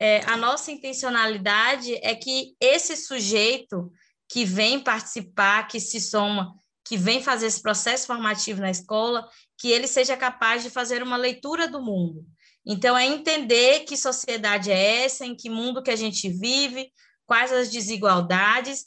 [0.00, 3.90] é, a nossa intencionalidade é que esse sujeito
[4.28, 9.26] que vem participar, que se soma, que vem fazer esse processo formativo na escola,
[9.58, 12.24] que ele seja capaz de fazer uma leitura do mundo.
[12.66, 16.90] Então, é entender que sociedade é essa, em que mundo que a gente vive,
[17.26, 18.86] quais as desigualdades,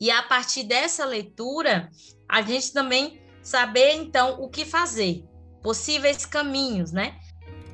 [0.00, 1.90] e a partir dessa leitura,
[2.28, 5.24] a gente também saber, então, o que fazer,
[5.62, 7.18] possíveis caminhos, né?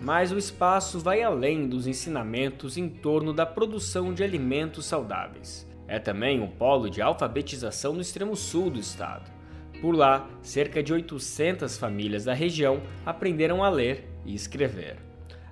[0.01, 5.67] Mas o espaço vai além dos ensinamentos em torno da produção de alimentos saudáveis.
[5.89, 9.31] É também um polo de alfabetização no extremo sul do estado.
[9.81, 14.97] Por lá, cerca de 800 famílias da região aprenderam a ler e escrever.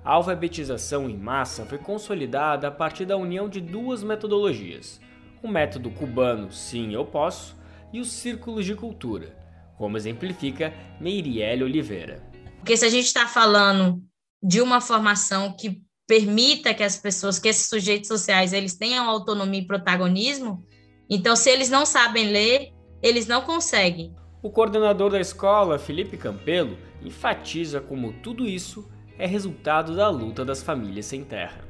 [0.03, 4.99] A alfabetização em massa foi consolidada a partir da união de duas metodologias:
[5.43, 7.55] o método cubano Sim Eu Posso
[7.91, 9.35] e os círculos de cultura,
[9.77, 12.23] como exemplifica Meirielle Oliveira.
[12.57, 14.01] Porque se a gente está falando
[14.41, 19.61] de uma formação que permita que as pessoas, que esses sujeitos sociais, eles tenham autonomia
[19.61, 20.65] e protagonismo,
[21.09, 22.69] então se eles não sabem ler,
[23.01, 24.13] eles não conseguem.
[24.43, 30.63] O coordenador da escola, Felipe Campelo, enfatiza como tudo isso é resultado da luta das
[30.63, 31.61] famílias sem terra.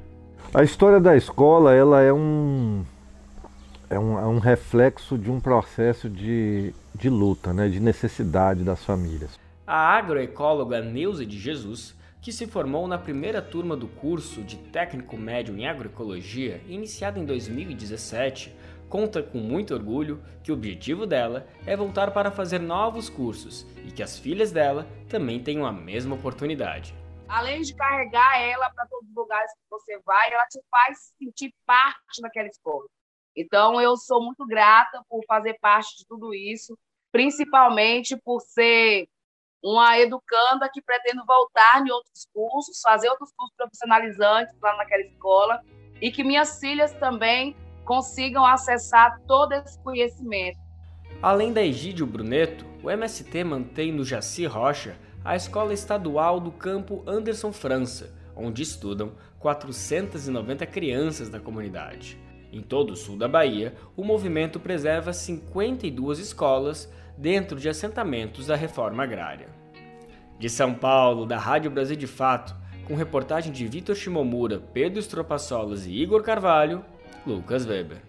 [0.53, 2.83] A história da escola ela é um,
[3.91, 8.85] é um, é um reflexo de um processo de, de luta, né, de necessidade das
[8.85, 9.37] famílias.
[9.67, 15.17] A agroecóloga Neuza de Jesus, que se formou na primeira turma do curso de técnico
[15.17, 18.55] médio em agroecologia, iniciado em 2017,
[18.87, 23.91] conta com muito orgulho que o objetivo dela é voltar para fazer novos cursos e
[23.91, 26.95] que as filhas dela também tenham a mesma oportunidade
[27.27, 31.53] além de carregar ela para todos os lugares que você vai, ela te faz sentir
[31.65, 32.85] parte daquela escola.
[33.35, 36.77] Então, eu sou muito grata por fazer parte de tudo isso,
[37.11, 39.07] principalmente por ser
[39.63, 45.61] uma educanda que pretendo voltar em outros cursos, fazer outros cursos profissionalizantes lá naquela escola
[46.01, 47.55] e que minhas filhas também
[47.85, 50.57] consigam acessar todo esse conhecimento.
[51.21, 57.03] Além da Egídio Bruneto, o MST mantém no Jaci Rocha a Escola Estadual do Campo
[57.05, 62.17] Anderson França, onde estudam 490 crianças da comunidade.
[62.51, 68.55] Em todo o sul da Bahia, o movimento preserva 52 escolas dentro de assentamentos da
[68.55, 69.47] reforma agrária.
[70.37, 75.85] De São Paulo, da Rádio Brasil de Fato, com reportagem de Vitor Shimomura, Pedro Estropaçolas
[75.85, 76.83] e Igor Carvalho,
[77.25, 78.01] Lucas Weber.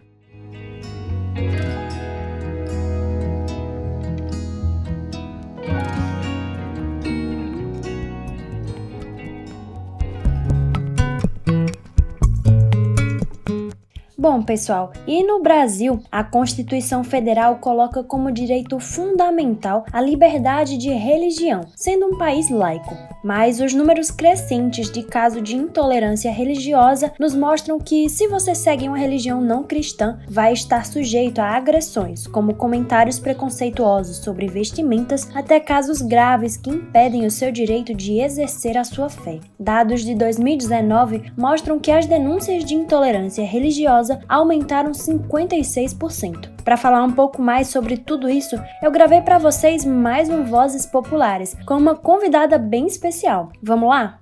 [14.22, 20.90] Bom, pessoal, e no Brasil, a Constituição Federal coloca como direito fundamental a liberdade de
[20.90, 22.96] religião, sendo um país laico.
[23.24, 28.86] Mas os números crescentes de casos de intolerância religiosa nos mostram que, se você segue
[28.86, 35.58] uma religião não cristã, vai estar sujeito a agressões, como comentários preconceituosos sobre vestimentas, até
[35.58, 39.40] casos graves que impedem o seu direito de exercer a sua fé.
[39.58, 46.62] Dados de 2019 mostram que as denúncias de intolerância religiosa aumentaram 56%.
[46.64, 50.86] Para falar um pouco mais sobre tudo isso, eu gravei para vocês mais um Vozes
[50.86, 53.50] Populares com uma convidada bem especial.
[53.62, 54.18] Vamos lá?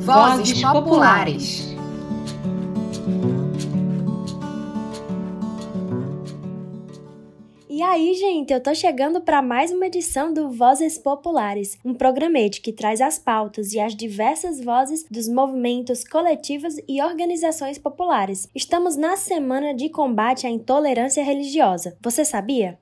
[0.00, 1.73] Vozes Populares.
[7.76, 12.60] E aí, gente, eu tô chegando para mais uma edição do Vozes Populares, um programete
[12.60, 18.48] que traz as pautas e as diversas vozes dos movimentos coletivos e organizações populares.
[18.54, 21.96] Estamos na semana de combate à intolerância religiosa.
[22.00, 22.78] Você sabia?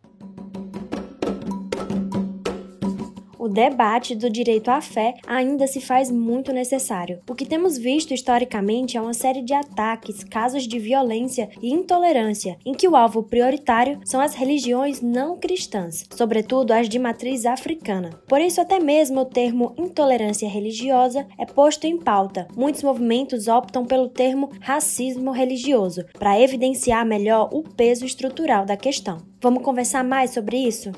[3.42, 7.18] O debate do direito à fé ainda se faz muito necessário.
[7.28, 12.56] O que temos visto historicamente é uma série de ataques, casos de violência e intolerância,
[12.64, 18.10] em que o alvo prioritário são as religiões não cristãs, sobretudo as de matriz africana.
[18.28, 22.46] Por isso, até mesmo o termo intolerância religiosa é posto em pauta.
[22.56, 29.18] Muitos movimentos optam pelo termo racismo religioso, para evidenciar melhor o peso estrutural da questão.
[29.40, 30.92] Vamos conversar mais sobre isso?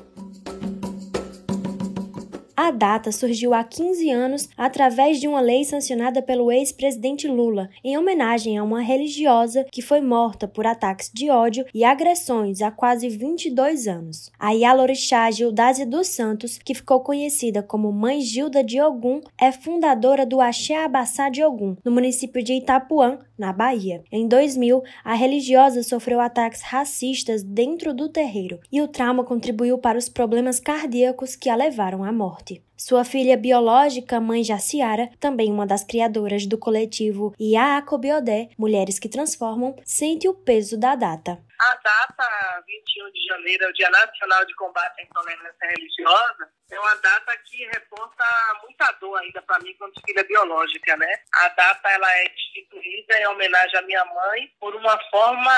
[2.65, 7.95] A data surgiu há 15 anos através de uma lei sancionada pelo ex-presidente Lula, em
[7.95, 13.07] homenagem a uma religiosa que foi morta por ataques de ódio e agressões há quase
[13.07, 14.31] 22 anos.
[14.39, 20.25] A Yalorixá Gildásia dos Santos, que ficou conhecida como Mãe Gilda de Ogum, é fundadora
[20.25, 24.03] do Axé Abassá de Ogum, no município de Itapuã, na Bahia.
[24.11, 29.97] Em 2000, a religiosa sofreu ataques racistas dentro do terreiro e o trauma contribuiu para
[29.97, 32.54] os problemas cardíacos que a levaram à morte.
[32.77, 39.09] Sua filha biológica, mãe Jaciara, também uma das criadoras do coletivo Iaco Biodé, Mulheres que
[39.09, 41.39] Transformam, sente o peso da data.
[41.59, 46.49] A data 21 de janeiro é o Dia Nacional de Combate à Intolerância Religiosa.
[46.71, 48.25] É uma data que reporta
[48.63, 51.19] muita dor ainda para mim como filha biológica, né?
[51.33, 55.53] A data ela é instituída em homenagem à minha mãe por uma forma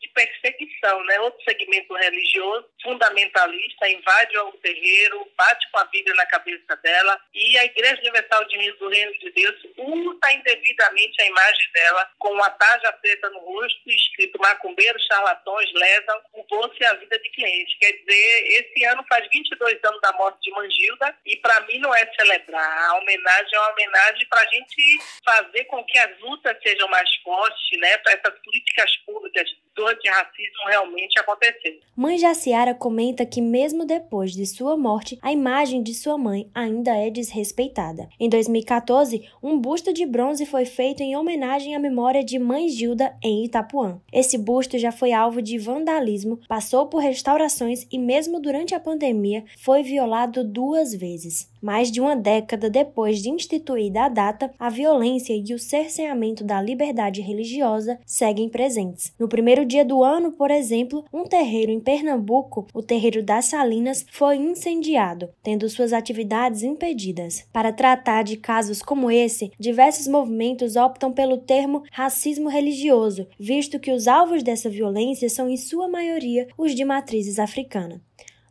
[0.00, 1.18] de perseguição, né?
[1.20, 7.58] Outro segmento religioso fundamentalista invade o terreiro, bate com a Bíblia na cabeça dela e
[7.58, 12.50] a Igreja Universal de do Reino de Deus usa indevidamente a imagem dela com uma
[12.50, 17.78] tarja preta no rosto escrito macumbeiro, charlatões, lesam o bolso e a vida de cliente.
[17.78, 21.94] Quer dizer, esse ano faz 22 anos da morte de Mangilda e para mim não
[21.94, 22.90] é celebrar.
[22.90, 27.08] A homenagem é uma homenagem para a gente fazer com que as lutas sejam mais
[27.22, 27.96] fortes, né?
[27.98, 31.80] Para essas políticas públicas do antirracismo realmente acontecer.
[31.96, 36.96] Mãe Jaciara comenta que mesmo depois de sua morte, a imagem de sua mãe ainda
[36.96, 38.08] é desrespeitada.
[38.18, 43.14] Em 2014, um busto de bronze foi feito em homenagem à memória de Mãe Gilda
[43.22, 44.00] em Itapuã.
[44.12, 49.44] Esse busto já foi alvo de vandalismo, passou por restaurações e mesmo durante a pandemia
[49.58, 51.48] foi violado duas vezes.
[51.60, 56.60] Mais de uma década depois de instituída a data, a violência e o cerceamento da
[56.60, 59.12] liberdade religiosa seguem presentes.
[59.18, 64.06] No primeiro dia do ano, por exemplo, um terreiro em Pernambuco, o Terreiro das Salinas,
[64.10, 67.44] foi incendiado, tendo suas atividades impedidas.
[67.52, 73.92] Para tratar de casos como esse, diversos movimentos optam pelo termo racismo religioso, visto que
[73.92, 78.00] os alvos dessa violência são, em sua maioria, os de matrizes africana.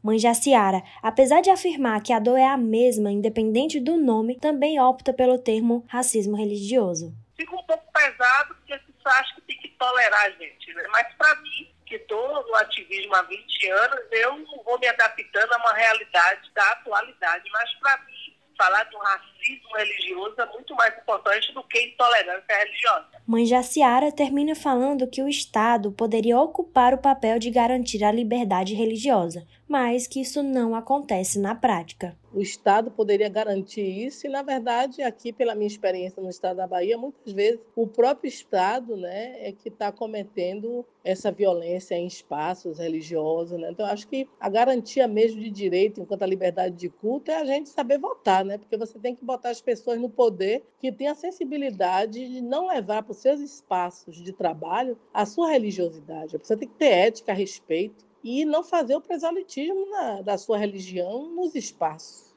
[0.01, 4.79] Mãe Jaciara, apesar de afirmar que a dor é a mesma, independente do nome, também
[4.79, 7.13] opta pelo termo racismo religioso.
[7.35, 10.83] Fica um pouco pesado porque se acha que tem que tolerar a gente, né?
[10.89, 15.57] mas para mim, que estou no ativismo há 20 anos, eu vou me adaptando a
[15.57, 21.53] uma realidade da atualidade, mas para mim, falar do racismo religioso é muito mais importante
[21.53, 23.07] do que intolerância religiosa.
[23.25, 28.73] Mãe Jaciara termina falando que o Estado poderia ocupar o papel de garantir a liberdade
[28.73, 32.17] religiosa, mas que isso não acontece na prática.
[32.33, 36.67] O Estado poderia garantir isso e, na verdade, aqui, pela minha experiência no Estado da
[36.67, 42.79] Bahia, muitas vezes o próprio Estado né, é que está cometendo essa violência em espaços
[42.79, 43.59] religiosos.
[43.59, 43.69] Né?
[43.71, 47.45] Então, acho que a garantia mesmo de direito, enquanto a liberdade de culto, é a
[47.45, 48.57] gente saber votar, né?
[48.57, 52.67] porque você tem que botar as pessoas no poder que têm a sensibilidade de não
[52.67, 56.37] levar para os seus espaços de trabalho a sua religiosidade.
[56.37, 61.33] Você tem que ter ética, respeito e não fazer o proselitismo na, da sua religião
[61.35, 62.29] nos espaços.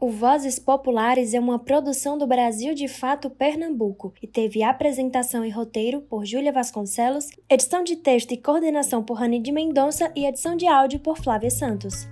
[0.00, 5.50] O Vozes Populares é uma produção do Brasil de Fato Pernambuco e teve apresentação e
[5.50, 10.56] roteiro por Júlia Vasconcelos, edição de texto e coordenação por Rani de Mendonça e edição
[10.56, 12.08] de áudio por Flávia Santos.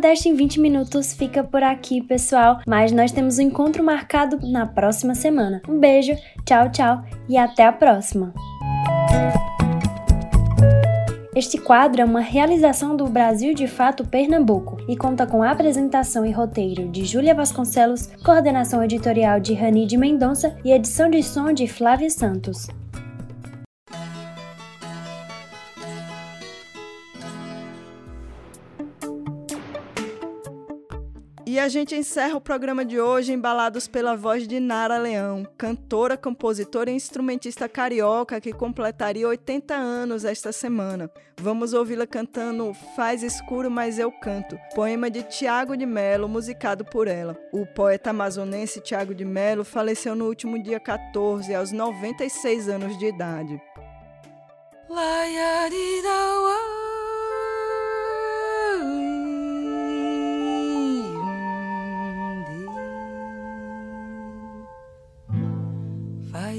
[0.00, 4.64] Nordeste em 20 minutos fica por aqui, pessoal, mas nós temos um encontro marcado na
[4.64, 5.60] próxima semana.
[5.68, 6.14] Um beijo,
[6.46, 8.32] tchau, tchau e até a próxima!
[11.36, 16.32] Este quadro é uma realização do Brasil de Fato Pernambuco e conta com apresentação e
[16.32, 21.68] roteiro de Júlia Vasconcelos, coordenação editorial de Rani de Mendonça e edição de som de
[21.68, 22.68] Flávia Santos.
[31.60, 36.16] E a gente encerra o programa de hoje embalados pela voz de Nara Leão, cantora,
[36.16, 41.10] compositora e instrumentista carioca que completaria 80 anos esta semana.
[41.38, 47.06] Vamos ouvi-la cantando Faz Escuro, Mas Eu Canto, poema de Tiago de Melo, musicado por
[47.06, 47.38] ela.
[47.52, 53.04] O poeta amazonense Tiago de Melo faleceu no último dia 14, aos 96 anos de
[53.04, 53.60] idade.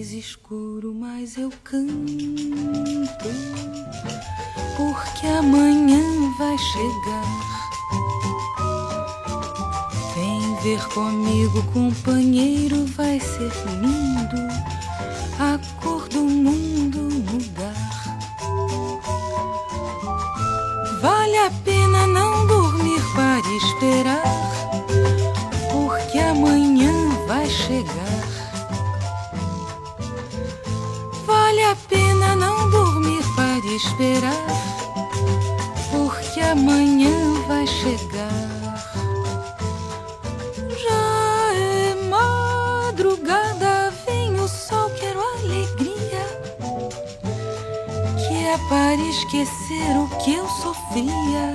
[0.01, 3.29] Faz escuro, mas eu canto,
[4.75, 6.01] porque amanhã
[6.39, 7.23] vai chegar.
[10.15, 14.41] Vem ver comigo, companheiro, vai ser lindo
[15.39, 16.97] a cor do mundo
[17.31, 17.75] mudar.
[20.99, 24.23] Vale a pena não dormir para esperar,
[25.71, 26.91] porque amanhã
[27.27, 28.10] vai chegar.
[33.85, 34.47] Esperar,
[35.91, 38.29] porque amanhã vai chegar.
[40.83, 46.25] Já é madrugada, vem o sol, quero alegria,
[48.17, 51.53] que é para esquecer o que eu sofria.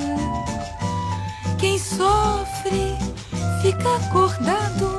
[1.58, 2.96] Quem sofre
[3.62, 4.95] fica acordado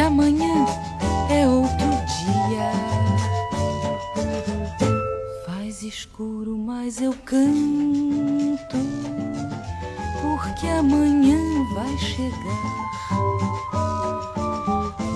[0.00, 0.66] Amanhã
[1.28, 2.72] é outro dia.
[5.46, 8.76] Faz escuro, mas eu canto,
[10.22, 11.38] porque amanhã
[11.74, 12.80] vai chegar.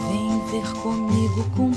[0.08, 1.73] Vem ver comigo, companheiro,